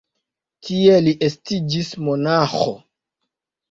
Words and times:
Tie 0.67 0.95
li 1.09 1.15
estiĝis 1.29 1.95
monaĥo. 2.11 2.79